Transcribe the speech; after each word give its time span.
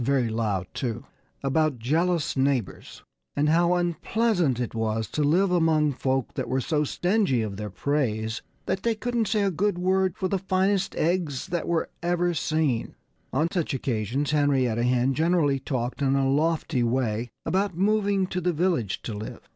very 0.03 0.29
loud, 0.29 0.65
too) 0.73 1.05
about 1.43 1.77
jealous 1.77 2.35
neighbors 2.35 3.03
and 3.35 3.49
how 3.49 3.75
unpleasant 3.75 4.59
it 4.59 4.73
was 4.73 5.05
to 5.05 5.21
live 5.21 5.51
among 5.51 5.93
folk 5.93 6.33
that 6.33 6.49
were 6.49 6.59
so 6.59 6.83
stingy 6.83 7.43
of 7.43 7.55
their 7.55 7.69
praise 7.69 8.41
that 8.65 8.81
they 8.81 8.95
couldn't 8.95 9.27
say 9.27 9.43
a 9.43 9.51
good 9.51 9.77
word 9.77 10.17
for 10.17 10.27
the 10.27 10.39
finest 10.39 10.95
eggs 10.95 11.45
that 11.45 11.67
ever 12.01 12.25
were 12.29 12.33
seen! 12.33 12.95
On 13.31 13.47
such 13.51 13.75
occasions 13.75 14.31
Henrietta 14.31 14.81
Hen 14.81 15.13
generally 15.13 15.59
talked 15.59 16.01
in 16.01 16.15
a 16.15 16.27
lofty 16.27 16.81
way 16.81 17.29
about 17.45 17.77
moving 17.77 18.25
to 18.25 18.41
the 18.41 18.53
village 18.53 19.03
to 19.03 19.13
live. 19.13 19.41